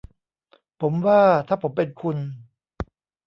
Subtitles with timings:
[0.81, 2.17] ผมว่า ถ้าผมเป็นคุณ